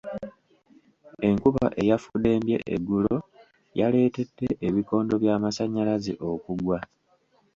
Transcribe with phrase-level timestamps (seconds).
[1.27, 3.15] Enkuba eyafuddembye eggulo
[3.79, 6.77] yaleetedde ebikondo by'amasannyalaze okugwa.